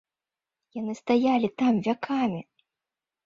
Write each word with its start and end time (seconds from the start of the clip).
Яны 0.79 0.93
стаялі 1.01 1.49
там 1.63 1.73
вякамі! 1.87 2.39